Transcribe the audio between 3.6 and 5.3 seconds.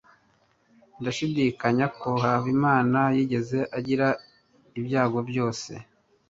agira ibyago